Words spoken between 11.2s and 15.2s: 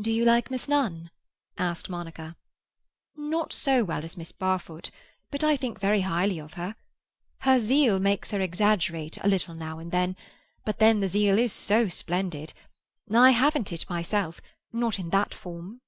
is so splendid. I haven't it myself—not in